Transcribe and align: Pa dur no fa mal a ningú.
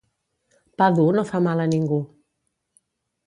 Pa 0.81 0.87
dur 0.95 1.11
no 1.17 1.25
fa 1.31 1.43
mal 1.47 1.63
a 1.65 1.67
ningú. 1.73 2.01